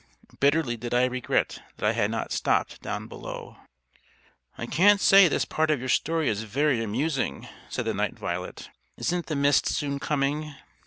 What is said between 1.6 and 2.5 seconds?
that I had not